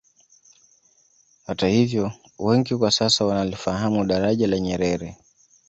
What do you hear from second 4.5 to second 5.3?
Nyerere